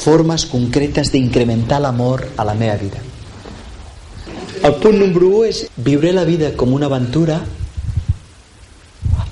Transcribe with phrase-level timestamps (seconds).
[0.00, 3.00] formes concretes d'incrementar l'amor a la meva vida.
[4.64, 7.38] El punt número 1 és viure la vida com una aventura.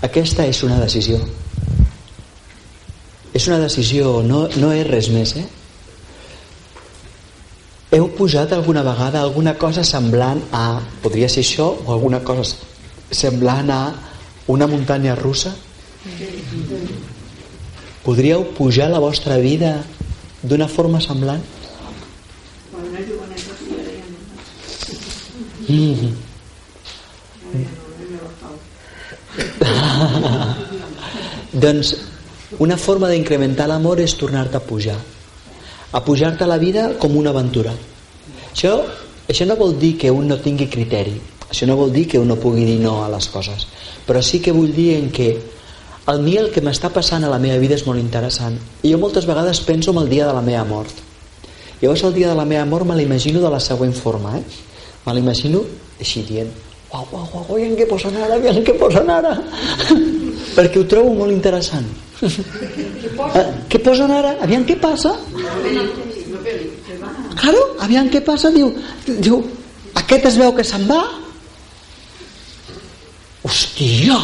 [0.04, 1.18] Aquesta és una decisió.
[3.32, 5.46] És una decisió, no, no és res més, eh?
[7.96, 12.68] Heu posat alguna vegada alguna cosa semblant a, podria ser això, o alguna cosa
[13.10, 13.82] semblant a
[14.52, 15.54] una muntanya russa?
[18.04, 19.82] Podríeu pujar la vostra vida
[20.42, 21.42] d'una forma semblant?
[25.68, 26.28] Mm -hmm.
[31.52, 31.96] doncs
[32.58, 34.96] una forma d'incrementar l'amor és tornar-te a pujar
[35.90, 37.72] a pujar-te a la vida com una aventura
[38.52, 38.84] això,
[39.28, 42.28] això no vol dir que un no tingui criteri això no vol dir que un
[42.28, 43.66] no pugui dir no a les coses
[44.06, 45.57] però sí que vull dir en que
[46.08, 48.56] a mi el que m'està passant a la meva vida és molt interessant.
[48.82, 51.04] I jo moltes vegades penso en el dia de la meva mort.
[51.82, 54.42] Llavors el dia de la meva mort me l'imagino de la següent forma eh?
[55.06, 55.62] me l'imagino
[56.00, 56.50] així dient
[56.90, 59.34] uau, uau, uau, aviam què posen ara aviam què posen ara?
[60.56, 61.88] Perquè ho trobo molt interessant.
[63.18, 64.32] Eh, què posen ara?
[64.42, 65.12] aviam què passa?
[67.38, 68.70] Claro, aviam què passa diu,
[69.06, 69.38] diu
[70.00, 71.02] aquest es veu que se'n va.
[73.46, 74.18] Hòstia!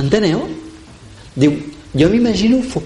[0.00, 0.44] Enteneu?
[1.36, 1.52] Diu,
[1.92, 2.82] jo m'imagino fo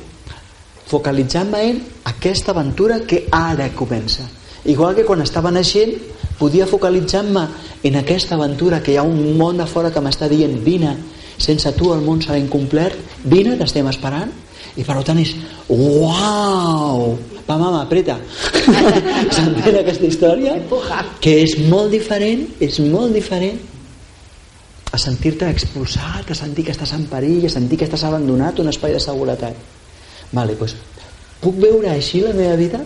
[0.91, 1.77] focalitzant-me en
[2.11, 4.25] aquesta aventura que ara comença.
[4.65, 5.95] Igual que quan estava naixent
[6.41, 7.45] podia focalitzar-me
[7.87, 10.97] en aquesta aventura que hi ha un món a fora que m'està dient vine,
[11.39, 14.35] sense tu el món serà incomplert, vine, t'estem esperant.
[14.77, 15.33] I per tant és
[15.71, 17.15] uau!
[17.47, 18.19] Va mama, apreta.
[19.35, 20.59] S'entén aquesta història?
[21.23, 23.59] Que és molt diferent és molt diferent
[24.91, 28.73] a sentir-te expulsat, a sentir que estàs en perill, a sentir que estàs abandonat un
[28.73, 29.55] espai de seguretat.
[30.33, 30.75] Vale, doncs,
[31.41, 32.83] puc veure així la meva vida?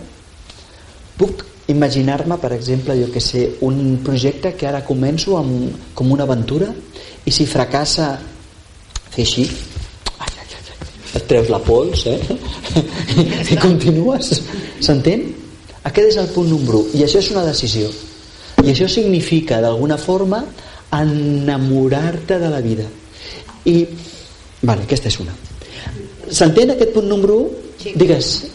[1.17, 6.27] Puc imaginar-me, per exemple, jo que sé, un projecte que ara començo amb, com una
[6.29, 6.69] aventura
[7.25, 8.11] i si fracassa
[9.15, 9.45] fer així
[10.19, 10.75] ai, ai, ai,
[11.17, 12.19] et treus la pols eh?
[13.53, 14.29] i continues
[14.83, 15.25] s'entén?
[15.85, 17.89] aquest és el punt número 1 i això és una decisió
[18.61, 20.43] i això significa d'alguna forma
[20.91, 22.85] enamorar-te de la vida.
[23.65, 23.85] I
[24.61, 25.33] vale, aquesta és una.
[26.29, 27.63] S'entén aquest punt número 1?
[27.81, 27.93] Sí.
[27.95, 28.51] digues.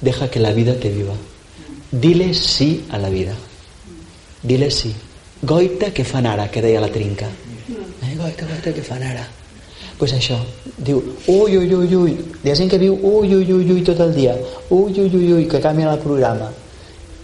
[0.00, 1.14] Deja que la vida te viva.
[1.90, 3.34] Dile sí a la vida.
[4.42, 4.94] Dile sí.
[5.40, 7.26] Goita que fan ara que deia la trinca.
[7.28, 9.24] Eh, goita, goita que fan ara
[10.04, 10.36] pues això,
[10.84, 14.02] diu ui, ui, ui, ui, hi ha gent que viu ui, ui, ui, ui tot
[14.04, 14.34] el dia
[14.68, 16.50] ui, ui, ui, ui, que canvia el programa.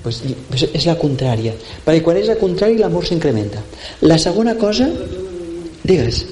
[0.01, 1.53] Pues, pues és la contrària
[1.85, 3.61] perquè quan és el contrari l'amor s'incrementa.
[4.09, 4.89] La segona cosa
[5.85, 6.25] digues.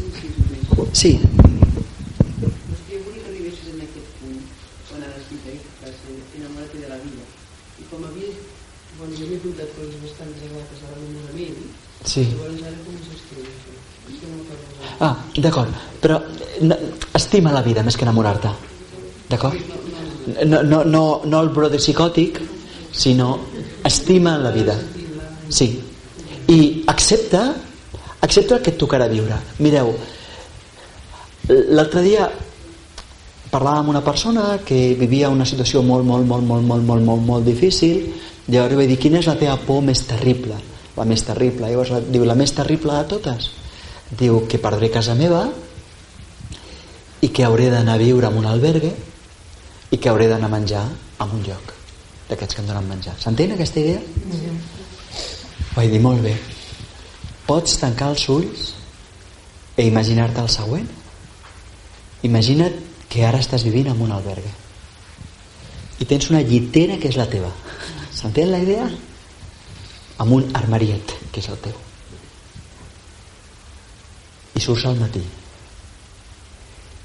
[0.96, 1.18] Sí.
[12.08, 12.24] Sí.
[14.98, 16.20] Ah, d'acord, però
[17.14, 18.50] estima la vida més que enamorar-te.
[19.28, 19.56] D'acord?
[20.46, 22.40] No, no, no, no el brother psicòtic,
[22.92, 23.30] sinó
[23.84, 24.76] estima la vida.
[25.48, 25.70] Sí.
[26.48, 27.42] I accepta,
[28.20, 29.36] accepta el que et tocarà viure.
[29.64, 29.92] Mireu,
[31.48, 32.28] l'altre dia
[33.48, 37.22] parlava amb una persona que vivia una situació molt, molt, molt, molt, molt, molt, molt,
[37.24, 38.02] molt difícil
[38.48, 40.56] llavors vaig dir, quina és la teva por més terrible?
[40.96, 41.68] La més terrible.
[41.68, 43.50] Llavors diu, la més terrible de totes?
[44.10, 45.48] diu que perdré casa meva
[47.20, 48.92] i que hauré d'anar a viure en un albergue
[49.90, 50.84] i que hauré d'anar a menjar
[51.18, 51.74] en un lloc
[52.28, 54.00] d'aquests que em donen menjar s'entén aquesta idea?
[54.00, 54.58] -hmm.
[55.76, 56.36] vaig dir molt bé
[57.46, 58.74] pots tancar els ulls
[59.76, 60.88] i imaginar-te el següent
[62.22, 62.74] imagina't
[63.08, 64.52] que ara estàs vivint en un albergue
[65.98, 67.50] i tens una llitera que és la teva
[68.12, 68.90] s'entén la idea?
[70.18, 71.76] amb un armariet que és el teu
[74.54, 75.22] i surts al matí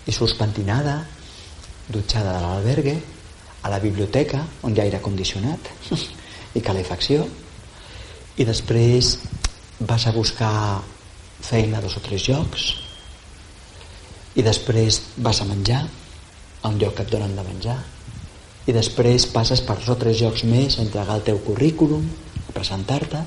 [0.07, 0.97] i surts pentinada
[1.87, 2.95] dutxada de l'albergue
[3.63, 5.69] a la biblioteca on hi ha aire condicionat
[6.57, 7.27] i calefacció
[8.37, 9.17] i després
[9.79, 10.53] vas a buscar
[11.43, 12.69] feina a dos o tres llocs
[14.35, 15.83] i després vas a menjar
[16.63, 17.77] a un lloc que et donen de menjar
[18.67, 22.05] i després passes per dos o tres llocs més a entregar el teu currículum
[22.47, 23.23] a presentar-te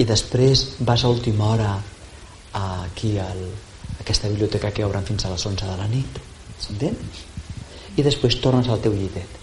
[0.00, 1.72] i després vas a última hora
[2.52, 3.42] aquí al,
[4.00, 6.20] aquesta biblioteca que obren fins a les 11 de la nit
[6.60, 6.96] s'entén?
[7.96, 9.38] i després tornes al teu llitet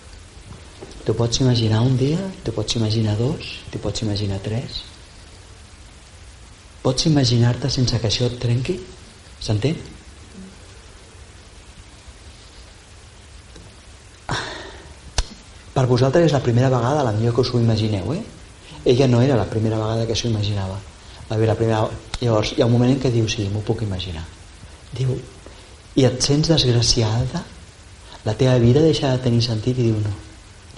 [1.06, 4.82] t'ho pots imaginar un dia t'ho pots imaginar dos t'ho pots imaginar tres
[6.84, 8.80] pots imaginar-te sense que això et trenqui
[9.40, 9.78] s'entén?
[15.78, 18.24] per vosaltres és la primera vegada, la millor que us ho imagineu, eh?
[18.84, 20.80] Ella no era la primera vegada que s'ho imaginava.
[21.30, 21.84] Va haver la primera...
[22.18, 24.24] Llavors, hi ha un moment en què diu, sí, m'ho puc imaginar
[24.96, 25.18] diu,
[25.98, 27.44] i et sents desgraciada?
[28.26, 29.80] La teva vida deixa de tenir sentit?
[29.80, 30.14] I diu no,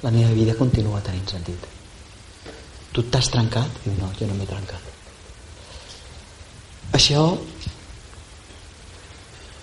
[0.03, 1.67] la meva vida continua tenint sentit.
[2.93, 3.83] Tu t'has trencat?
[3.83, 4.81] diu no, jo no m'he trencat.
[6.97, 7.21] Això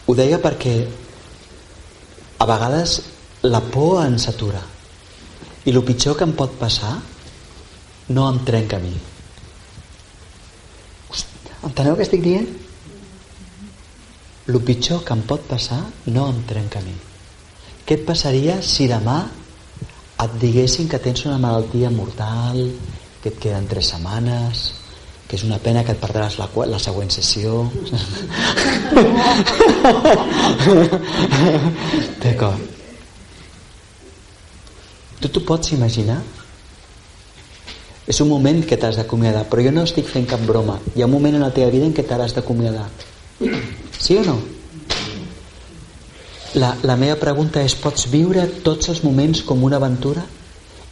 [0.07, 0.77] ho deia perquè
[2.39, 3.01] a vegades
[3.43, 4.63] la por ens atura
[5.67, 6.95] i el pitjor que em pot passar
[8.15, 8.95] no em trenca a mi.
[11.67, 12.47] Enteneu què estic dient?
[14.47, 16.97] El pitjor que em pot passar no em trenca a mi
[17.87, 19.19] què et passaria si demà
[20.25, 22.57] et diguessin que tens una malaltia mortal
[23.23, 24.55] que et queden tres setmanes
[25.27, 27.67] que és una pena que et perdràs la, la següent sessió
[32.23, 32.61] d'acord
[35.21, 36.21] tu t'ho pots imaginar?
[38.07, 40.77] És un moment que t'has d'acomiadar, però jo no estic fent cap broma.
[40.95, 42.87] Hi ha un moment en la teva vida en què t'has d'acomiadar.
[44.07, 44.37] Sí o no?
[46.55, 50.23] La, la meva pregunta és, pots viure tots els moments com una aventura?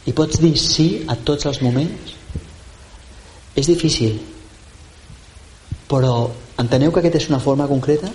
[0.05, 2.11] I pots dir sí a tots els moments?
[3.55, 4.19] És difícil.
[5.87, 6.11] Però
[6.59, 8.11] enteneu que aquesta és una forma concreta?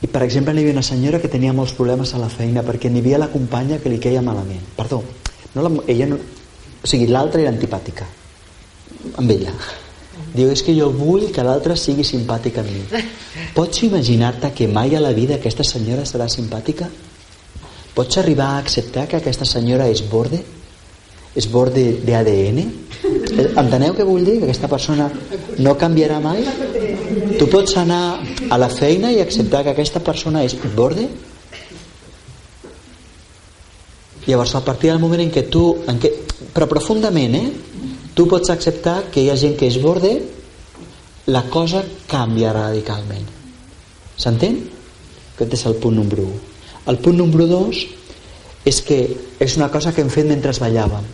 [0.00, 2.88] I per exemple hi havia una senyora que tenia molts problemes a la feina perquè
[2.88, 4.64] n'hi havia la companya que li queia malament.
[4.80, 5.04] Perdó,
[5.52, 6.18] no la, ella no,
[6.80, 8.08] o sigui, l'altra era antipàtica
[9.20, 9.52] amb ella.
[10.32, 12.80] Diu, és que jo vull que l'altra sigui simpàtica a mi.
[13.56, 16.88] Pots imaginar-te que mai a la vida aquesta senyora serà simpàtica?
[17.92, 20.40] Pots arribar a acceptar que aquesta senyora és borde?
[21.36, 22.62] És borde d'ADN?
[23.60, 24.38] Enteneu què vull dir?
[24.40, 25.10] Que aquesta persona
[25.60, 26.40] no canviarà mai?
[27.36, 28.00] Tu pots anar
[28.48, 31.08] a la feina i acceptar que aquesta persona és borde?
[34.26, 35.64] Llavors, a partir del moment en què tu...
[35.90, 36.12] En què,
[36.54, 37.71] però profundament, eh?
[38.14, 40.12] Tu pots acceptar que hi ha gent que és borde,
[41.32, 43.28] la cosa canvia radicalment.
[44.20, 44.58] S'entén?
[45.34, 46.40] Aquest és el punt número 1.
[46.92, 47.82] El punt número 2
[48.68, 48.98] és que
[49.40, 51.06] és una cosa que hem fet mentre ballàvem.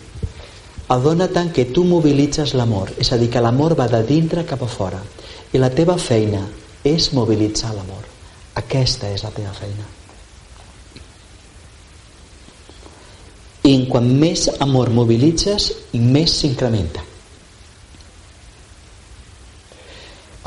[0.89, 4.65] Adona tant que tu mobilitzes l'amor, és a dir, que l'amor va de dintre cap
[4.65, 5.03] a fora.
[5.53, 6.43] I la teva feina
[6.85, 8.09] és mobilitzar l'amor.
[8.57, 9.98] Aquesta és la teva feina.
[13.69, 17.05] I quan més amor mobilitzes, més s'incrementa.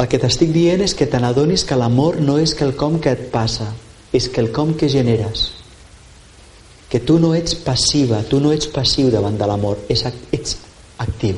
[0.02, 3.28] El que t'estic dient és que te n'adonis que l'amor no és quelcom que et
[3.34, 3.70] passa,
[4.16, 5.52] és quelcom que generes.
[6.90, 10.58] Que tu no ets passiva, tu no ets passiu davant de l'amor, ets
[10.98, 11.38] actiu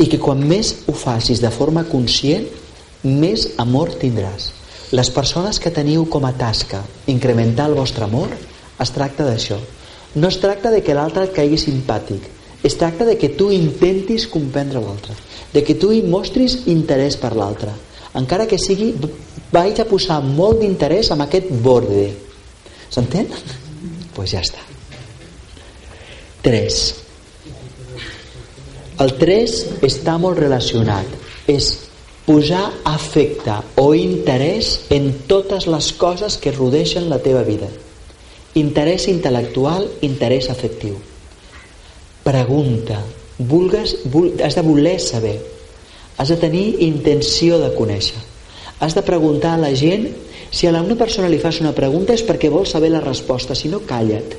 [0.00, 2.46] i que quan més ho facis de forma conscient
[3.04, 4.48] més amor tindràs
[4.96, 6.80] les persones que teniu com a tasca
[7.12, 9.58] incrementar el vostre amor es tracta d'això
[10.14, 12.28] no es tracta de que l'altre et caigui simpàtic
[12.66, 15.16] es tracta de que tu intentis comprendre l'altre
[15.52, 17.74] de que tu hi mostris interès per l'altre
[18.14, 18.92] encara que sigui
[19.52, 22.08] vaig a posar molt d'interès en aquest borde
[22.90, 23.30] s'entén?
[23.30, 24.66] doncs pues ja està
[26.42, 26.80] 3
[29.00, 29.52] el 3
[29.86, 31.08] està molt relacionat.
[31.48, 31.70] És
[32.26, 37.70] posar afecte o interès en totes les coses que rodeixen la teva vida.
[38.58, 40.96] Interès intel·lectual, interès afectiu.
[42.24, 42.98] Pregunta.
[43.38, 45.38] Vulgues, vul, has de voler saber.
[46.18, 48.18] Has de tenir intenció de conèixer.
[48.80, 50.08] Has de preguntar a la gent
[50.50, 53.70] si a una persona li fas una pregunta és perquè vol saber la resposta, si
[53.70, 54.34] no, calla't.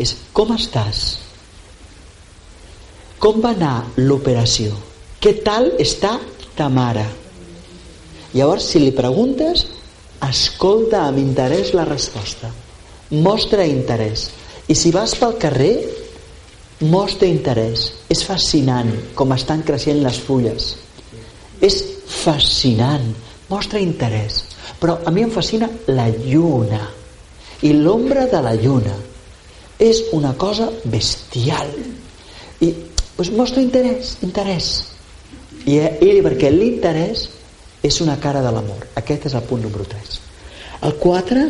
[0.00, 1.02] És com estàs?
[3.20, 4.72] Com va anar l'operació?
[5.22, 6.16] Què tal està
[6.56, 7.04] ta mare?
[8.32, 9.66] Llavors, si li preguntes,
[10.24, 12.48] escolta amb interès la resposta.
[13.12, 14.30] Mostra interès.
[14.68, 15.74] I si vas pel carrer,
[16.88, 17.90] mostra interès.
[18.08, 20.72] És fascinant com estan creixent les fulles.
[21.60, 23.10] És fascinant.
[23.52, 24.42] Mostra interès.
[24.80, 26.86] Però a mi em fascina la lluna.
[27.62, 28.94] I l'ombra de la lluna.
[29.78, 31.68] És una cosa bestial.
[32.64, 32.72] I
[33.16, 34.70] pues mostra interès, interès.
[35.66, 37.28] I, i perquè l'interès
[37.84, 38.86] és una cara de l'amor.
[38.96, 40.18] Aquest és el punt número 3.
[40.88, 41.44] El 4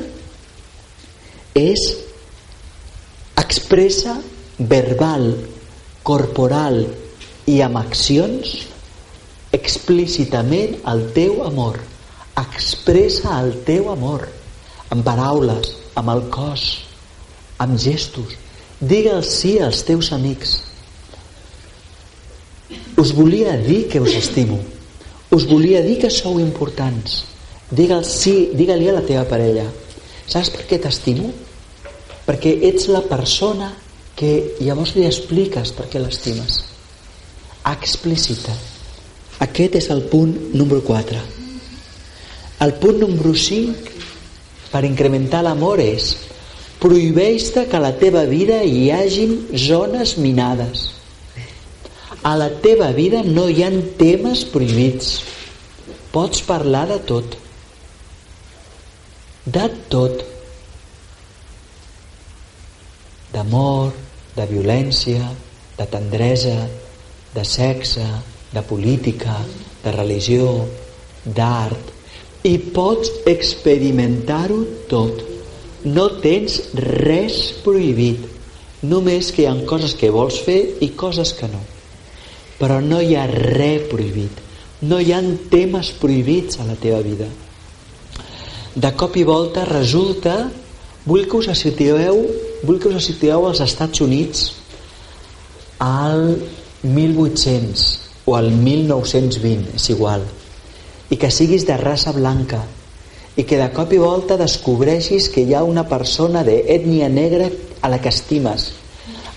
[1.58, 1.82] és
[3.40, 4.16] expressa
[4.58, 5.30] verbal,
[6.02, 6.82] corporal
[7.50, 8.54] i amb accions
[9.52, 11.78] explícitament el teu amor.
[12.40, 14.24] Expressa el teu amor
[14.92, 16.66] amb paraules, amb el cos,
[17.60, 18.36] amb gestos.
[18.80, 20.58] Digue'ls sí als teus amics
[23.02, 24.60] us volia dir que us estimo
[25.30, 27.24] us volia dir que sou importants
[27.70, 29.66] digue-li sí, digue a la teva parella
[30.26, 31.32] saps per què t'estimo?
[32.22, 33.72] perquè ets la persona
[34.14, 36.60] que llavors li expliques per què l'estimes.
[37.66, 38.54] Explícita.
[39.42, 41.42] Aquest és el punt número 4
[42.62, 43.72] el punt número 5
[44.70, 46.12] per incrementar l'amor és
[46.78, 50.84] prohibeix que a la teva vida hi hagin zones minades.
[52.22, 55.16] A la teva vida no hi han temes prohibits.
[56.14, 57.34] Pots parlar de tot
[59.44, 60.22] de tot
[63.32, 63.90] d'amor,
[64.36, 65.24] de violència,
[65.78, 66.68] de tendresa,
[67.34, 68.04] de sexe,
[68.52, 69.34] de política,
[69.82, 70.52] de religió,
[71.24, 71.90] d'art,
[72.44, 75.24] i pots experimentar-ho tot.
[75.82, 78.28] No tens res prohibit,
[78.86, 81.62] només que hi ha coses que vols fer i coses que no.
[82.60, 84.38] Però no hi ha res prohibit,
[84.86, 87.26] no hi ha temes prohibits a la teva vida.
[88.74, 90.48] De cop i volta resulta,
[91.04, 92.22] vull que us situeu
[92.62, 94.44] vull que us situeu als Estats Units
[95.82, 96.38] al
[96.82, 97.86] 1800
[98.24, 100.22] o al 1920, és igual,
[101.10, 102.62] i que siguis de raça blanca
[103.36, 107.48] i que de cop i volta descobreixis que hi ha una persona d'ètnia negra
[107.82, 108.70] a la que estimes,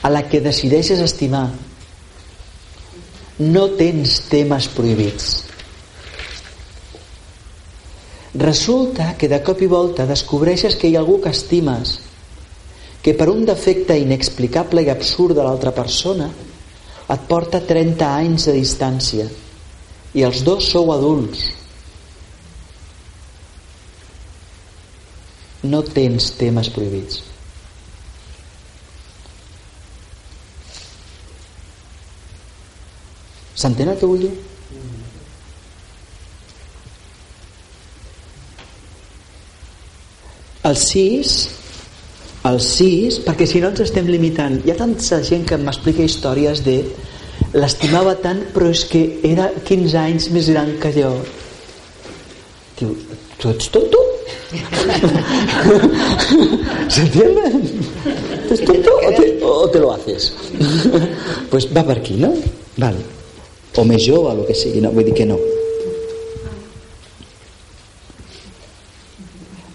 [0.04, 1.48] a la que decideixes estimar.
[3.39, 5.46] No tens temes prohibits.
[8.36, 12.00] Resulta que de cop i volta descobreixes que hi ha algú que estimes
[13.06, 16.27] que per un defecte inexplicable i absurd de l'altra persona
[17.13, 19.27] et porta 30 anys de distància
[20.18, 21.46] i els dos sou adults
[25.70, 27.22] no tens temes prohibits
[33.56, 34.34] s'entén el que vull dir?
[40.65, 41.36] El 6
[42.45, 46.62] el 6, perquè si no ens estem limitant hi ha tanta gent que m'explica històries
[46.65, 46.77] de
[47.57, 51.12] l'estimava tant però és que era 15 anys més gran que jo
[52.79, 52.89] diu,
[53.39, 54.00] tu ets tonto?
[56.93, 57.43] ¿se entiende?
[58.51, 60.34] ¿es tonto o te, o te lo haces?
[61.50, 62.34] pues va per aquí, no?
[62.77, 63.01] vale.
[63.75, 64.93] o més jove o que sigui, no?
[64.93, 65.39] vull dir que no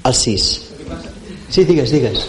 [0.06, 0.69] el 6
[1.50, 2.28] sí, digues, digues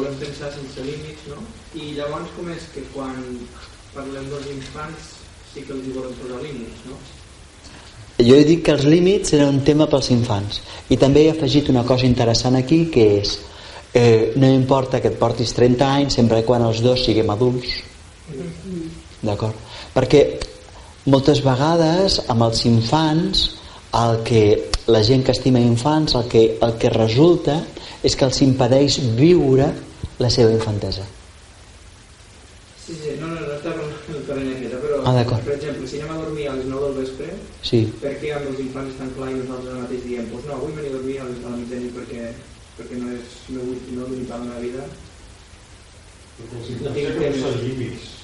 [0.00, 1.40] volem pensar sense límits, no?
[1.76, 3.16] I llavors com és que quan
[3.94, 5.14] parlem dels infants
[5.52, 6.98] sí que els hi volem posar límits, no?
[8.20, 10.60] Jo he dit que els límits eren un tema pels infants
[10.92, 13.38] i també he afegit una cosa interessant aquí que és
[13.94, 17.78] eh, no importa que et portis 30 anys sempre quan els dos siguem adults
[19.24, 19.56] d'acord?
[19.94, 20.22] perquè
[21.06, 23.46] moltes vegades amb els infants
[23.96, 24.42] el que
[24.90, 27.60] la gent que estima infants el que, el que resulta
[28.02, 29.70] és que els impedeix viure
[30.20, 31.06] la seva infantesa.
[32.84, 36.14] Sí, sí, no, no, no està el terreny aquest, però ah, per exemple, si anem
[36.16, 37.28] a dormir a les 9 del vespre,
[37.62, 37.82] sí.
[38.02, 40.74] per què amb els infants estan clar i nosaltres al mateix diem pues no, vull
[40.78, 42.32] venir a dormir a la mitjanit perquè,
[42.80, 44.88] perquè no, és, no vull no limitar la meva vida?
[46.40, 47.62] Perquè els infants no tinc temps.
[47.68, 48.19] límits.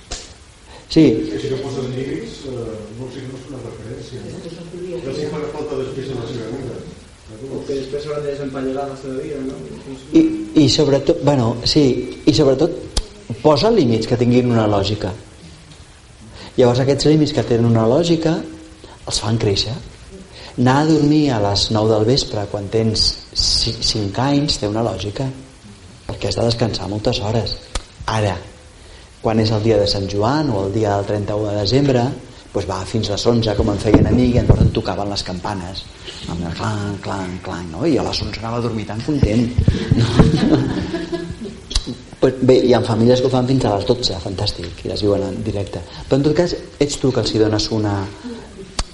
[0.89, 1.07] Sí.
[1.31, 4.23] Que si no poses límits, eh, no, sé, no és una referència.
[4.27, 5.01] No?
[5.07, 6.77] Ja si fa falta després en la seva vida
[7.37, 9.57] o que després s'hauran de desempallegar la seva vida no?
[10.17, 10.23] I,
[10.63, 11.85] i sobretot bueno, sí,
[12.25, 12.73] i sobretot
[13.43, 15.13] posa límits que tinguin una lògica
[16.57, 18.37] llavors aquests límits que tenen una lògica
[19.07, 19.75] els fan créixer
[20.57, 25.29] anar a dormir a les 9 del vespre quan tens 5 anys té una lògica
[26.07, 27.59] perquè has de descansar moltes hores
[28.07, 28.37] ara
[29.23, 32.03] quan és el dia de Sant Joan o el dia del 31 de desembre
[32.57, 35.23] doncs va fins les 11 com em feien a mi i llavors em tocaven les
[35.27, 35.83] campanes
[36.33, 37.85] amb el clang, clang, clang no?
[37.85, 39.51] i a les 11 anava a dormir tan content
[40.01, 40.07] no?
[42.23, 45.23] bé, hi ha famílies que ho fan fins a les 12 fantàstic, i les viuen
[45.29, 47.99] en directe però en tot cas ets tu que els hi dones una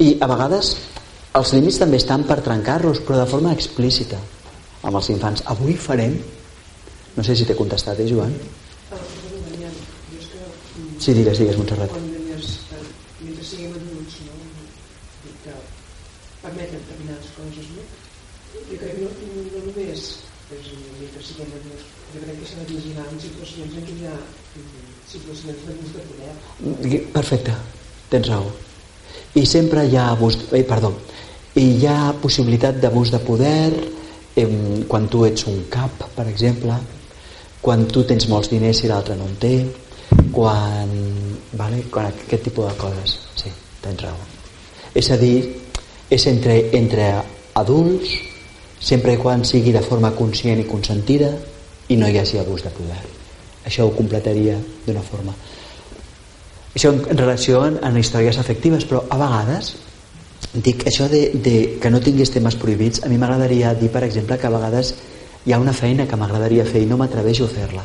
[0.03, 0.75] i a vegades
[1.39, 4.19] els límits també estan per trencar-los però de forma explícita
[4.83, 6.19] amb els infants avui farem
[7.13, 8.33] no sé si t'he contestat, eh Joan?
[11.03, 11.91] Sí, digues, digues Montserrat.
[16.43, 17.83] Permeten determinades coses, no?
[18.53, 20.05] Jo crec que no, no només
[20.53, 20.69] és
[21.01, 24.17] mentre siguem adults, jo crec que s'ha de vigilar en situacions en què hi ha
[25.11, 27.03] situacions d'abús de poder.
[27.19, 27.59] Perfecte,
[28.13, 28.51] tens raó.
[29.35, 30.93] I sempre hi ha abús, eh, perdó,
[31.59, 33.71] i hi ha possibilitat d'abús de poder
[34.37, 34.49] eh,
[34.89, 36.79] quan tu ets un cap, per exemple,
[37.63, 39.57] quan tu tens molts diners i l'altre no en té,
[40.33, 40.91] quan,
[41.53, 43.53] vale, quan aquest tipus de coses, sí,
[43.85, 44.19] tens raó.
[44.95, 45.37] És a dir,
[46.13, 47.09] és entre, entre
[47.61, 48.17] adults
[48.83, 51.31] sempre quan sigui de forma conscient i consentida
[51.89, 52.99] i no hi hagi abús de poder.
[53.69, 55.35] Això ho completaria d'una forma.
[56.75, 59.75] Això en, en relació en, en històries afectives però a vegades
[60.53, 64.37] dic això de, de que no tinguis temes prohibits a mi m'agradaria dir per exemple
[64.41, 64.95] que a vegades
[65.47, 67.85] hi ha una feina que m'agradaria fer i no m'atreveixo a fer-la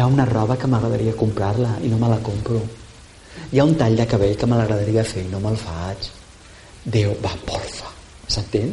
[0.00, 2.60] ha una roba que m'agradaria comprar-la i no me la compro
[3.50, 6.10] hi ha un tall de cabell que m'agradaria fer i no me'l faig
[6.80, 7.90] Déu, va, porfa
[8.26, 8.70] s'entén?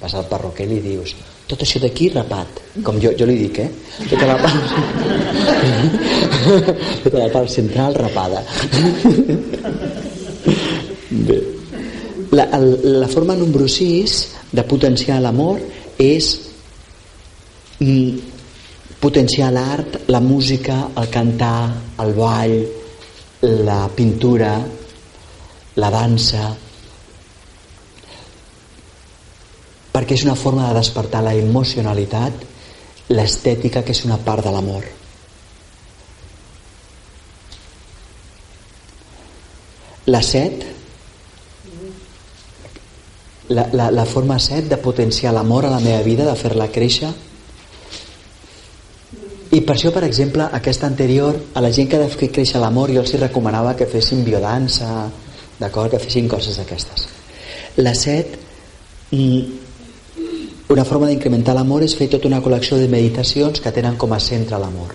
[0.00, 1.14] vas al perruquer i li dius
[1.50, 3.70] tot això d'aquí rapat com jo, jo li dic, eh?
[4.10, 4.62] tota la part
[7.04, 8.40] tota la part central rapada
[11.28, 11.40] bé
[12.30, 12.46] la,
[13.02, 15.58] la forma número 6 de potenciar l'amor
[15.98, 16.30] és
[17.80, 18.39] mm,
[19.00, 21.72] potenciar l'art, la música, el cantar,
[22.04, 22.56] el ball,
[23.40, 24.52] la pintura,
[25.80, 26.50] la dansa,
[29.90, 32.44] perquè és una forma de despertar la emocionalitat,
[33.10, 34.84] l'estètica, que és una part de l'amor.
[40.12, 40.62] La set,
[43.48, 47.10] la, la, la forma set de potenciar l'amor a la meva vida, de fer-la créixer,
[49.50, 52.60] i per això, per exemple, aquesta anterior, a la gent que ha de fer créixer
[52.62, 55.08] l'amor, jo els recomanava que fessin biodansa,
[55.58, 55.90] d'acord?
[55.90, 57.08] Que fessin coses d'aquestes.
[57.82, 58.38] La set,
[59.10, 59.40] mm,
[60.70, 64.20] una forma d'incrementar l'amor és fer tota una col·lecció de meditacions que tenen com a
[64.20, 64.94] centre l'amor.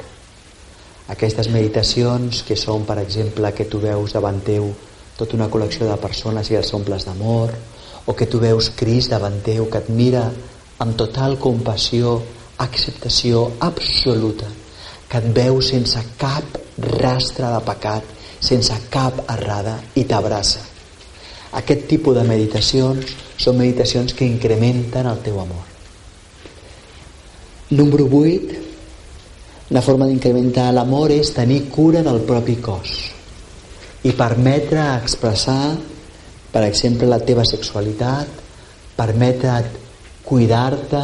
[1.10, 4.72] Aquestes meditacions que són, per exemple, que tu veus davant teu
[5.18, 7.54] tota una col·lecció de persones i els omples d'amor,
[8.06, 10.26] o que tu veus Cris davant teu que et mira
[10.80, 12.22] amb total compassió,
[12.64, 14.48] acceptació absoluta,
[15.10, 16.58] que et veu sense cap
[17.02, 20.62] rastre de pecat, sense cap errada i t'abraça.
[21.56, 25.64] Aquest tipus de meditacions són meditacions que incrementen el teu amor.
[27.72, 28.62] Número 8,
[29.76, 32.92] la forma d'incrementar l'amor és tenir cura del propi cos
[34.06, 35.74] i permetre expressar,
[36.54, 38.44] per exemple, la teva sexualitat,
[38.96, 39.82] permetre't
[40.26, 41.02] cuidar-te,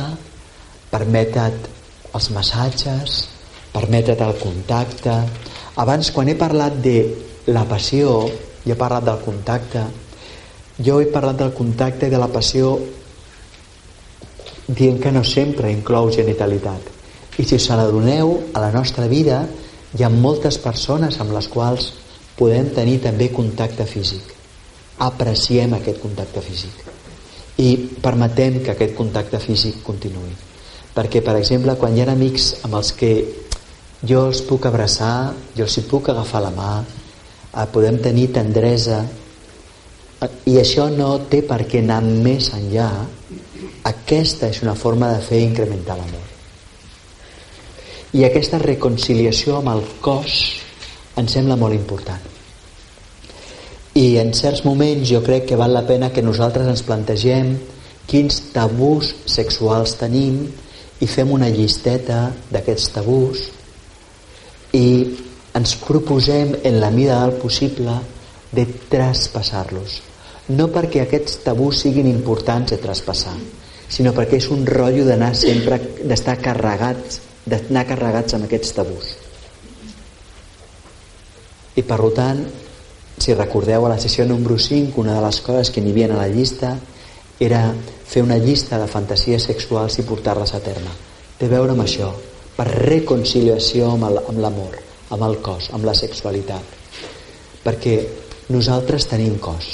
[0.92, 1.68] permetre't
[2.14, 3.18] els massatges,
[3.72, 5.16] permetre't el contacte.
[5.82, 6.98] Abans, quan he parlat de
[7.48, 8.28] la passió,
[8.66, 9.86] i he parlat del contacte,
[10.82, 12.76] jo he parlat del contacte i de la passió
[14.68, 16.92] dient que no sempre inclou genitalitat.
[17.40, 19.42] I si us n'adoneu, a la nostra vida
[19.98, 21.92] hi ha moltes persones amb les quals
[22.38, 24.36] podem tenir també contacte físic.
[25.02, 26.88] Apreciem aquest contacte físic
[27.62, 30.51] i permetem que aquest contacte físic continuï.
[30.96, 33.12] Perquè, per exemple, quan hi ha amics amb els que
[34.04, 39.06] jo els puc abraçar, jo els hi puc agafar la mà, eh, podem tenir tendresa,
[40.46, 42.90] i això no té per què anar més enllà
[43.84, 46.28] aquesta és una forma de fer incrementar l'amor.
[48.14, 50.36] I aquesta reconciliació amb el cos
[51.18, 52.22] em sembla molt important.
[53.98, 57.56] I en certs moments jo crec que val la pena que nosaltres ens plantegem
[58.08, 60.44] quins tabús sexuals tenim
[61.02, 63.48] i fem una llisteta d'aquests tabús
[64.78, 64.86] i
[65.58, 67.98] ens proposem en la mida del possible
[68.52, 70.02] de traspassar-los
[70.50, 73.36] no perquè aquests tabús siguin importants de traspassar,
[73.92, 79.14] sinó perquè és un rotllo d'anar sempre, d'estar carregats, d'anar carregats amb aquests tabús.
[81.78, 82.44] I per tant,
[83.22, 86.20] si recordeu a la sessió número 5, una de les coses que n'hi havia a
[86.20, 86.76] la llista
[87.40, 87.70] era
[88.12, 90.92] fer una llista de fantasies sexuals i portar-les a terme.
[91.40, 92.12] Té a veure amb això,
[92.58, 94.76] per reconciliació amb l'amor,
[95.16, 96.76] amb el cos, amb la sexualitat.
[97.64, 97.96] Perquè
[98.52, 99.72] nosaltres tenim cos,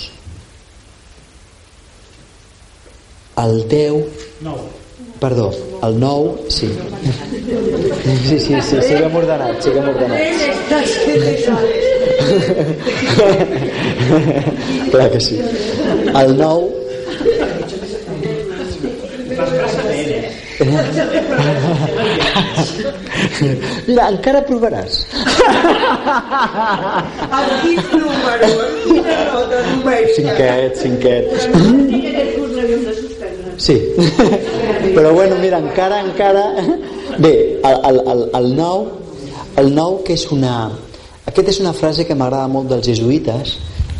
[3.37, 3.93] El 10...
[4.41, 4.55] No.
[5.19, 5.51] Perdó,
[5.83, 6.69] el 9, sí.
[8.27, 10.41] Sí, sí, sí, siguem ordenats, siguem ordenats.
[14.91, 15.37] Clar que sí.
[16.13, 16.86] El 9...
[23.87, 25.05] Mira, encara provaràs.
[27.37, 28.49] El quin número?
[28.87, 30.15] Quina nota numèrica?
[30.17, 31.25] Cinquet, cinquet.
[33.57, 33.77] Sí,
[34.95, 36.43] però bueno, mira, encara, encara...
[37.17, 38.87] Bé, el, el, el, nou,
[39.57, 40.71] el nou que és una...
[41.27, 43.57] Aquesta és una frase que m'agrada molt dels jesuïtes,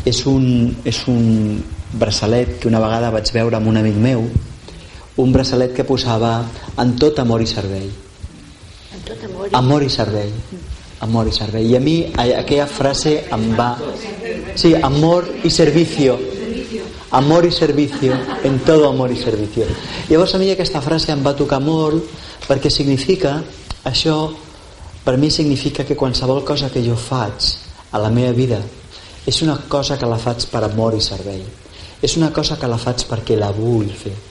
[0.08, 1.58] és un, és un
[1.98, 4.26] braçalet que una vegada vaig veure amb un amic meu,
[5.18, 6.32] un braçalet que posava
[6.78, 7.86] en tot amor i servei.
[8.94, 9.54] En tot amor i...
[9.58, 10.32] Amor i servei.
[11.06, 11.68] Amor i servei.
[11.70, 13.72] I a mi aquella frase em va...
[14.58, 16.18] Sí, amor i servicio
[17.10, 18.12] amor i servicio
[18.44, 19.64] en todo amor i servicio
[20.10, 22.04] llavors a mi aquesta frase em va tocar molt
[22.44, 23.38] perquè significa
[23.88, 24.16] això
[25.04, 27.48] per mi significa que qualsevol cosa que jo faig
[27.92, 28.60] a la meva vida
[29.24, 31.40] és una cosa que la faig per amor i servei
[32.02, 34.27] és una cosa que la faig perquè la vull fer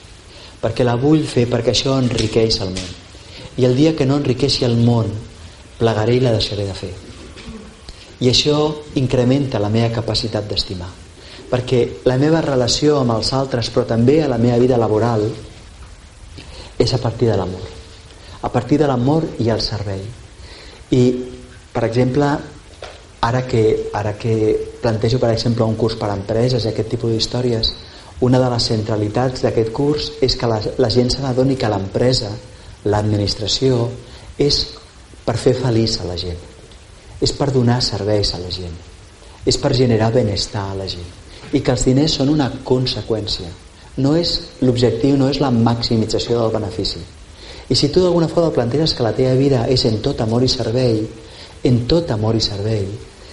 [0.62, 2.94] perquè la vull fer perquè això enriqueix el món.
[3.58, 5.10] I el dia que no enriqueixi el món
[5.78, 6.90] plegaré i la deixaré de fer.
[8.20, 8.58] I això
[8.98, 10.90] incrementa la meva capacitat d'estimar.
[11.48, 15.24] Perquè la meva relació amb els altres però també a la meva vida laboral
[16.78, 17.64] és a partir de l'amor.
[18.42, 20.02] A partir de l'amor i el servei.
[20.90, 21.02] I
[21.72, 22.28] per exemple
[23.20, 24.34] ara que, ara que
[24.82, 27.72] plantejo per exemple un curs per a empreses i aquest tipus d'històries
[28.20, 32.32] una de les centralitats d'aquest curs és que la, la gent se n'adoni que l'empresa
[32.90, 33.84] l'administració
[34.38, 34.64] és
[35.26, 36.40] per fer feliç a la gent.
[37.22, 38.74] És per donar serveis a la gent.
[39.46, 41.06] És per generar benestar a la gent.
[41.52, 43.48] I que els diners són una conseqüència.
[43.98, 47.00] No és l'objectiu no és la maximització del benefici.
[47.68, 50.48] I si tu d'alguna forma planteges que la teva vida és en tot amor i
[50.48, 51.02] servei
[51.64, 52.86] en tot amor i servei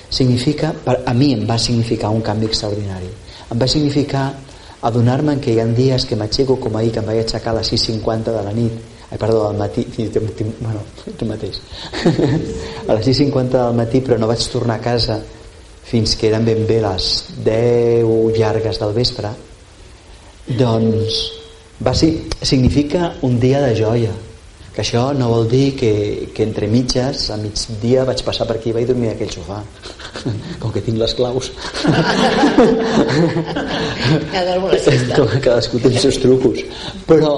[0.10, 3.10] significa, per, a mi em va significar un canvi extraordinari.
[3.52, 4.32] Em va significar
[4.86, 7.72] adonar-me que hi ha dies que m'aixeco com ahir que em vaig aixecar a les
[7.74, 8.76] 6.50 de la nit.
[9.10, 10.82] Ai, perdó, al matí bueno,
[11.18, 11.62] tu mateix.
[12.90, 15.20] A les 6.50 del matí però no vaig tornar a casa
[15.86, 17.10] fins que eren ben bé les
[17.46, 19.30] 10 llargues del vespre.
[20.58, 21.20] Doncs
[21.86, 24.14] va ser, significa un dia de joia
[24.76, 25.92] que això no vol dir que,
[26.36, 29.60] que entre mitges a migdia vaig passar per aquí i vaig dormir a aquell sofà.
[30.62, 31.52] Com que tinc les claus.
[35.46, 36.58] Cadascú té els seus trucos.
[37.08, 37.32] Però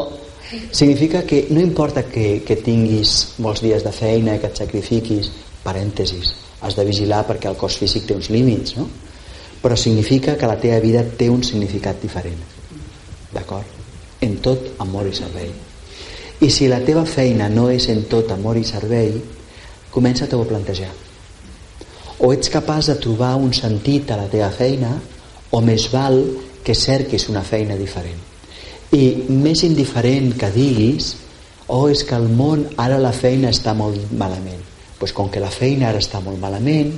[0.71, 3.09] significa que no importa que, que tinguis
[3.43, 5.25] molts dies de feina i que et sacrifiquis
[5.63, 6.25] parèntesis,
[6.63, 8.85] has de vigilar perquè el cos físic té uns límits no?
[9.61, 12.39] però significa que la teva vida té un significat diferent.
[13.33, 13.77] D'acord?
[14.21, 15.51] en tot amor i servei
[16.39, 19.15] i si la teva feina no és en tot amor i servei
[19.93, 20.91] comença-t'ho a plantejar.
[22.21, 24.91] O ets capaç de trobar un sentit a la teva feina
[25.49, 26.19] o més val
[26.63, 28.19] que cerquis una feina diferent.
[28.93, 31.15] I més indiferent que diguis
[31.67, 34.61] oh, és que el món ara la feina està molt malament.
[34.99, 36.93] Pues com que la feina ara està molt malament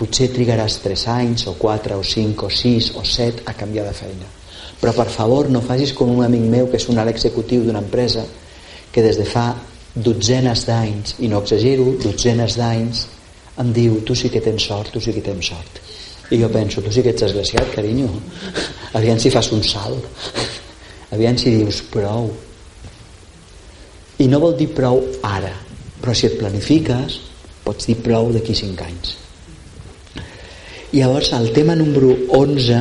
[0.00, 3.94] potser trigaràs 3 anys o 4 o 5 o 6 o 7 a canviar de
[3.94, 4.28] feina.
[4.80, 8.24] Però per favor no facis com un amic meu que és un executiu d'una empresa
[8.92, 9.52] que des de fa
[9.94, 13.06] dotzenes d'anys i no exagero, dotzenes d'anys
[13.60, 15.80] em diu tu sí que tens sort tu sí que tens sort.
[16.30, 18.08] I jo penso, tu sí que ets desgraciat carinyo.
[18.98, 20.06] Aviam si fas un salt.
[21.14, 22.30] Aviam si dius prou.
[24.22, 25.56] I no vol dir prou ara
[26.00, 27.18] però si et planifiques
[27.64, 29.16] pots dir prou d'aquí 5 anys.
[30.90, 32.80] I llavors el tema número 11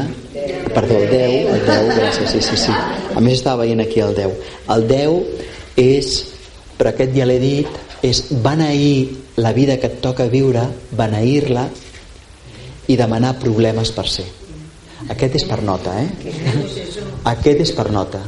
[0.73, 2.73] perdó, el 10 el 10, gràcies, sí, sí, sí.
[3.13, 5.48] A més estava veient aquí el 10 el 10
[5.79, 6.11] és
[6.77, 10.65] però aquest ja l'he dit és beneir la vida que et toca viure
[10.95, 11.67] beneir-la
[12.87, 14.27] i demanar problemes per ser
[15.07, 16.09] aquest és per nota, eh?
[17.31, 18.19] Aquest és per nota.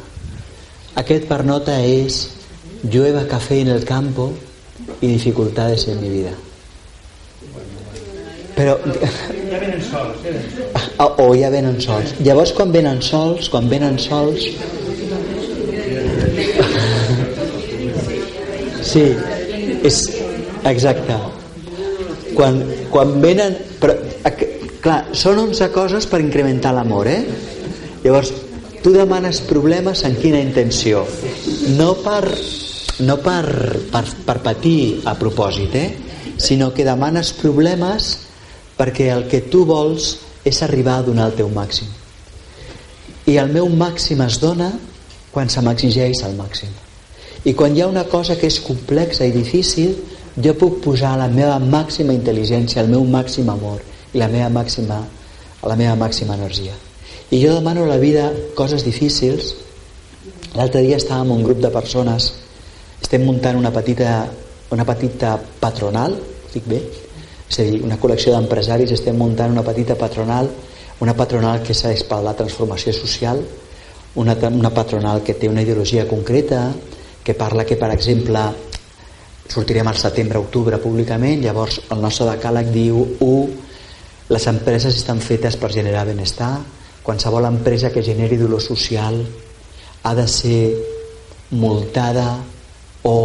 [1.01, 2.21] Aquest per nota és
[2.83, 4.31] llueva café en el campo
[5.01, 6.31] y dificultades en mi vida.
[8.55, 8.77] Però...
[9.51, 11.09] Ja venen sols, eh?
[11.19, 12.15] O ja venen sols.
[12.23, 14.47] Llavors, quan venen sols, quan venen sols...
[18.91, 19.05] Sí,
[19.87, 20.01] és
[20.67, 21.15] exacte.
[22.35, 22.59] Quan,
[22.91, 23.55] quan venen...
[23.79, 23.95] Però,
[24.81, 27.19] Clar, són 11 coses per incrementar l'amor, eh?
[28.01, 28.31] Llavors,
[28.81, 31.03] tu demanes problemes en quina intenció?
[31.77, 32.23] No per,
[33.05, 33.45] no per,
[33.93, 36.33] per, per patir a propòsit, eh?
[36.41, 38.09] Sinó que demanes problemes
[38.79, 40.15] perquè el que tu vols
[40.49, 41.85] és arribar a donar el teu màxim.
[43.29, 44.71] I el meu màxim es dona
[45.29, 46.73] quan se m'exigeix el màxim.
[47.43, 49.95] I quan hi ha una cosa que és complexa i difícil,
[50.37, 53.81] jo puc posar la meva màxima intel·ligència, el meu màxim amor
[54.13, 54.99] i la meva màxima,
[55.65, 56.75] la meva màxima energia.
[57.31, 59.55] I jo demano a la vida coses difícils.
[60.53, 62.33] L'altre dia estàvem un grup de persones,
[63.01, 64.27] estem muntant una petita,
[64.71, 66.17] una petita patronal,
[66.53, 66.81] dic bé?
[67.49, 70.51] És a dir, una col·lecció d'empresaris, estem muntant una petita patronal,
[71.01, 73.41] una patronal que és per la transformació social,
[74.15, 76.69] una, una patronal que té una ideologia concreta,
[77.23, 78.41] que parla que, per exemple,
[79.51, 85.73] sortirem al setembre-octubre públicament, llavors el nostre decàleg diu 1 les empreses estan fetes per
[85.73, 86.53] generar benestar.
[87.03, 89.17] Qualsevol empresa que generi dolor social
[90.03, 90.61] ha de ser
[91.51, 92.37] multada
[93.03, 93.15] o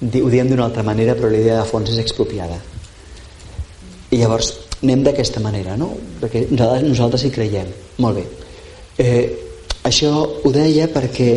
[0.00, 2.56] ho diem d'una altra manera però la idea de fons és expropiada
[4.10, 5.92] i llavors anem d'aquesta manera no?
[6.20, 7.68] perquè nosaltres, nosaltres hi creiem
[8.00, 8.24] molt bé
[8.98, 9.24] eh,
[9.84, 10.12] això
[10.44, 11.30] ho deia perquè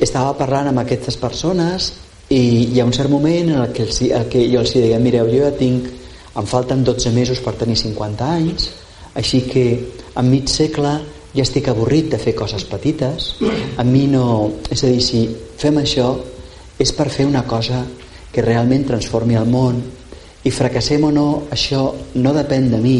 [0.00, 1.92] estava parlant amb aquestes persones
[2.34, 4.98] i hi ha un cert moment en el que, els, el que jo els deia
[4.98, 5.90] mireu, jo ja tinc
[6.34, 8.70] em falten 12 mesos per tenir 50 anys
[9.14, 9.66] així que
[10.18, 10.94] en mig segle
[11.34, 13.34] ja estic avorrit de fer coses petites.
[13.78, 14.24] A mi no...
[14.70, 15.26] és a dir, si
[15.58, 16.12] fem això
[16.78, 17.84] és per fer una cosa
[18.34, 19.80] que realment transformi el món.
[20.46, 21.88] I fracassem o no, això
[22.22, 22.98] no depèn de mi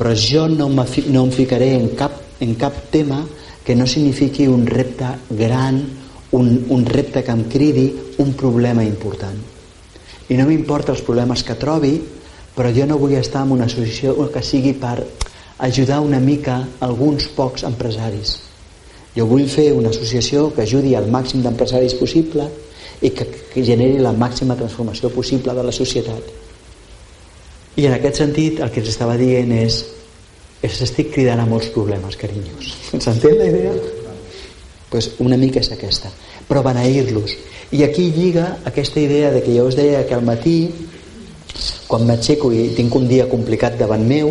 [0.00, 3.20] però jo no, no em ficaré en cap, en cap tema
[3.66, 5.76] que no signifiqui un repte gran
[6.36, 7.88] un, un repte que em cridi
[8.22, 9.38] un problema important.
[10.30, 11.96] I no m'importa els problemes que trobi
[12.54, 14.98] però jo no vull estar en una associació que sigui per
[15.64, 18.38] ajudar una mica alguns pocs empresaris.
[19.14, 22.46] Jo vull fer una associació que ajudi al màxim d'empresaris possible
[23.00, 26.28] i que, que generi la màxima transformació possible de la societat.
[27.76, 29.80] I en aquest sentit el que ens estava dient és
[30.60, 32.74] es estic cridant a molts problemes carinyos.
[32.92, 33.72] S'entén la idea?
[34.90, 36.10] Pues una mica és aquesta.
[36.48, 37.36] Però beneir-los.
[37.70, 40.70] I aquí lliga aquesta idea de que jo us deia que al matí
[41.90, 44.30] quan m'aixeco i tinc un dia complicat davant meu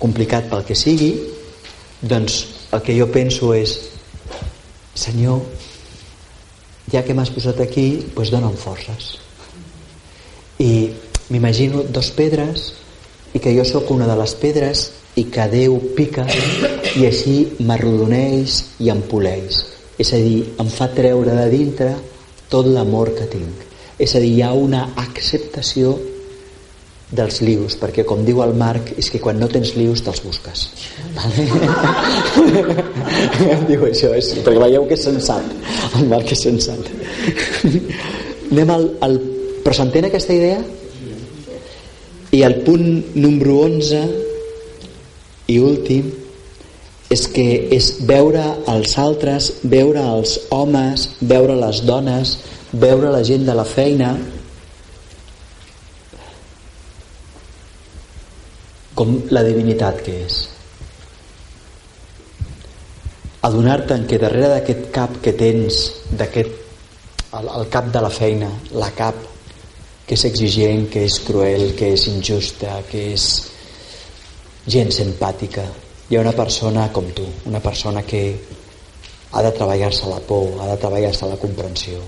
[0.00, 1.12] complicat pel que sigui
[2.00, 3.76] doncs el que jo penso és
[5.00, 5.40] Senyor
[6.92, 9.16] ja que m'has posat aquí doncs dona'm forces
[10.60, 10.90] i
[11.30, 12.72] m'imagino dos pedres
[13.32, 16.26] i que jo sóc una de les pedres i que Déu pica
[16.96, 17.34] i així
[17.66, 19.64] m'arrodoneix i em poleix.
[20.00, 21.90] És a dir, em fa treure de dintre
[22.52, 23.66] tot l'amor que tinc.
[24.00, 25.96] És a dir, hi ha una acceptació
[27.10, 30.68] dels lius, perquè com diu el Marc és que quan no tens lius te'ls busques.
[31.16, 31.46] Vale?
[33.70, 35.50] diu això és, perquè veieu que és sensat.
[35.98, 36.92] El Marc és sensat.
[38.50, 39.18] Anem al, al
[39.64, 40.60] però s'entén aquesta idea?
[42.30, 44.29] i el punt número 11
[45.50, 46.10] i últim
[47.10, 52.36] és que és veure els altres, veure els homes, veure les dones,
[52.70, 54.12] veure la gent de la feina
[58.94, 60.38] com la divinitat que és.
[63.48, 65.82] Adonar-te que darrere d'aquest cap que tens,
[66.14, 66.54] d'aquest
[67.38, 69.18] el, el cap de la feina, la cap
[70.06, 73.30] que és exigent, que és cruel, que és injusta, que és
[74.70, 75.64] gens empàtica.
[76.10, 78.22] Hi ha una persona com tu, una persona que
[79.32, 81.98] ha de treballar-se la por, ha de treballar-se la comprensió.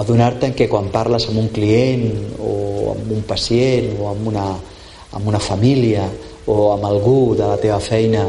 [0.00, 4.46] Adonar-te que quan parles amb un client o amb un pacient o amb una,
[5.16, 6.04] amb una família
[6.46, 8.26] o amb algú de la teva feina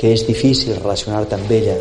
[0.00, 1.76] que és difícil relacionar-te amb ella,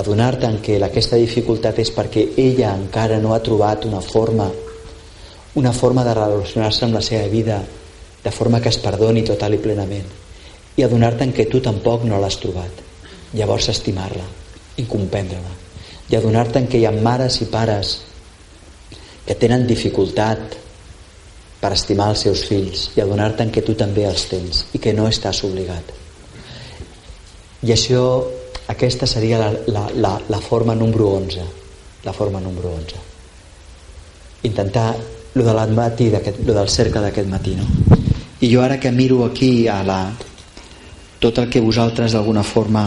[0.00, 4.50] adonar-te que aquesta dificultat és perquè ella encara no ha trobat una forma
[5.54, 7.62] una forma de relacionar-se amb la seva vida
[8.24, 10.23] de forma que es perdoni total i plenament
[10.76, 12.82] i adonar-te que tu tampoc no l'has trobat.
[13.34, 14.26] Llavors estimar-la
[14.78, 15.54] i comprendre-la
[16.10, 17.94] i adonar-te que hi ha mares i pares
[19.24, 20.58] que tenen dificultat
[21.62, 25.08] per estimar els seus fills i adonar-te que tu també els tens i que no
[25.08, 25.94] estàs obligat.
[27.64, 28.04] I això
[28.68, 31.44] aquesta seria la, la, la, la forma número 11
[32.04, 32.96] la forma número 11
[34.44, 34.96] intentar
[35.34, 36.10] lo de matí,
[36.44, 37.66] lo del cercle d'aquest matí no?
[38.40, 40.12] i jo ara que miro aquí a la,
[41.24, 42.84] tot el que vosaltres d'alguna forma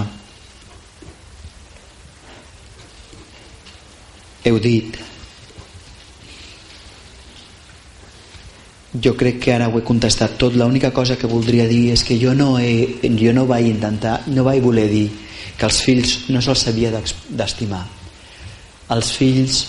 [4.45, 5.00] heu dit.
[8.97, 10.56] Jo crec que ara ho he contestat tot.
[10.56, 14.45] L'única cosa que voldria dir és que jo no, he, jo no vaig intentar no
[14.45, 15.08] vaig voler dir
[15.58, 17.84] que els fills no se'ls havia d'estimar.
[18.93, 19.65] Els fills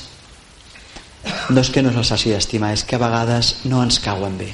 [1.51, 4.53] no és que no se'ls hagi d'estimar, és que a vegades no ens cauen bé.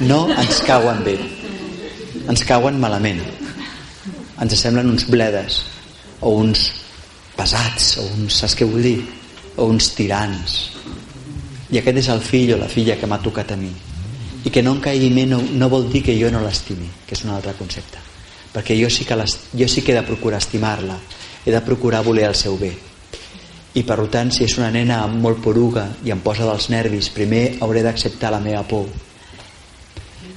[0.00, 1.18] No ens cauen bé.
[2.24, 3.18] Ens cauen malament.
[4.40, 5.58] Ens semblen uns bledes,
[6.24, 6.62] o uns
[7.36, 8.96] pesats, o uns, saps què vull dir?
[9.60, 10.54] O uns tirans.
[11.68, 13.68] I aquest és el fill o la filla que m'ha tocat a mi.
[14.40, 17.12] I que no em caigui bé no, no vol dir que jo no l'estimi, que
[17.18, 18.00] és un altre concepte.
[18.54, 20.96] Perquè jo sí que, jo sí que he de procurar estimar-la,
[21.44, 22.72] he de procurar voler el seu bé
[23.70, 27.44] i per tant si és una nena molt poruga i em posa dels nervis primer
[27.62, 28.88] hauré d'acceptar la meva por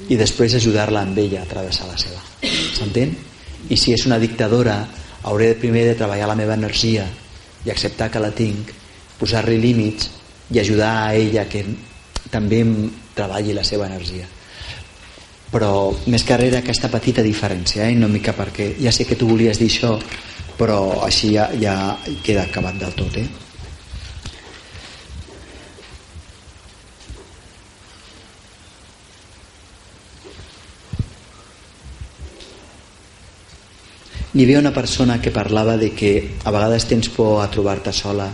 [0.10, 2.20] i després ajudar-la amb ella a travessar la seva
[2.76, 3.16] s'entén?
[3.70, 4.82] i si és una dictadora
[5.24, 7.06] hauré de primer de treballar la meva energia
[7.64, 8.74] i acceptar que la tinc
[9.20, 10.10] posar-li límits
[10.52, 11.64] i ajudar a ella que
[12.32, 12.64] també
[13.16, 14.28] treballi la seva energia
[15.54, 17.96] però més que res aquesta petita diferència eh?
[17.96, 19.96] no mica perquè ja sé que tu volies dir això
[20.58, 23.28] però així ja, ja queda acabat del tot eh?
[34.34, 38.32] N'hi havia una persona que parlava de que a vegades tens por a trobar-te sola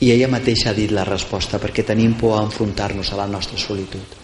[0.00, 3.58] i ella mateixa ha dit la resposta perquè tenim por a enfrontar-nos a la nostra
[3.60, 4.16] solitud.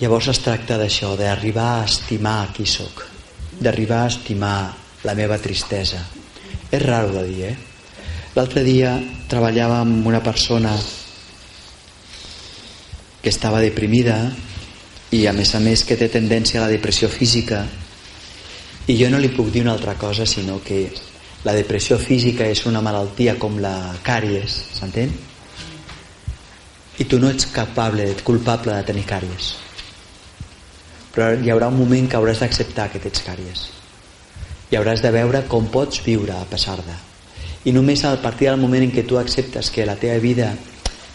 [0.00, 3.04] Llavors es tracta d'això, d'arribar a estimar qui sóc,
[3.60, 4.58] d'arribar a estimar
[5.04, 6.00] la meva tristesa.
[6.70, 7.56] És raro de dir, eh?
[8.34, 8.96] L'altre dia
[9.30, 10.72] treballava amb una persona
[13.20, 14.16] que estava deprimida
[15.14, 17.64] i a més a més que té tendència a la depressió física
[18.90, 20.90] i jo no li puc dir una altra cosa sinó que
[21.44, 25.12] la depressió física és una malaltia com la càries, s'entén?
[26.98, 29.52] I tu no ets capable, ets culpable de tenir càries.
[31.14, 33.62] Però hi haurà un moment que hauràs d'acceptar que tens càries.
[34.74, 36.96] I hauràs de veure com pots viure a pesar de.
[37.70, 40.50] I només a partir del moment en què tu acceptes que la teva vida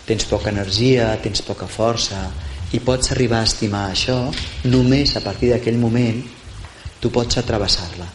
[0.07, 2.23] tens poca energia, tens poca força
[2.71, 4.31] i pots arribar a estimar això,
[4.63, 6.23] només a partir d'aquell moment
[7.05, 8.07] tu pots atravessar-la.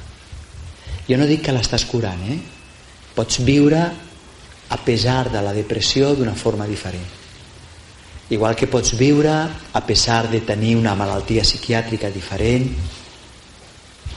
[1.06, 2.38] Jo no dic que l'estàs curant, eh?
[3.14, 3.78] Pots viure
[4.70, 7.06] a pesar de la depressió d'una forma diferent.
[8.34, 12.66] Igual que pots viure a pesar de tenir una malaltia psiquiàtrica diferent,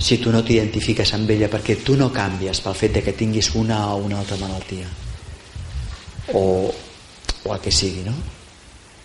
[0.03, 3.53] si tu no t'identifiques amb ella perquè tu no canvies pel fet de que tinguis
[3.55, 4.89] una o una altra malaltia
[6.33, 6.73] o,
[7.45, 8.15] o el que sigui no?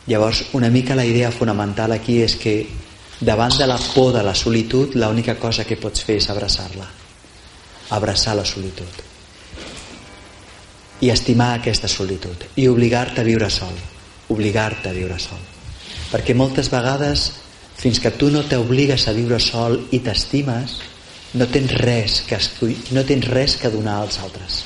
[0.09, 2.57] llavors una mica la idea fonamental aquí és que
[3.20, 6.87] davant de la por de la solitud l'única cosa que pots fer és abraçar-la.
[7.90, 9.02] Abraçar la solitud.
[11.00, 12.44] I estimar aquesta solitud.
[12.57, 13.74] I obligar-te a viure sol.
[14.28, 15.40] Obligar-te a viure sol.
[16.12, 17.33] Perquè moltes vegades
[17.78, 20.78] fins que tu no t'obligues a viure sol i t'estimes
[21.35, 22.38] no tens res que
[22.96, 24.64] no tens res que donar als altres.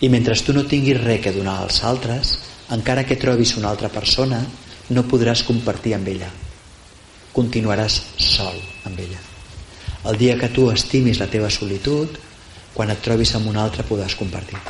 [0.00, 2.38] I mentre tu no tinguis res que donar als altres
[2.70, 4.44] encara que trobis una altra persona
[4.90, 6.30] no podràs compartir amb ella
[7.32, 8.56] continuaràs sol
[8.88, 9.28] amb ella
[10.08, 12.14] el dia que tu estimis la teva solitud,
[12.74, 14.60] quan et trobis amb un altre podràs compartir.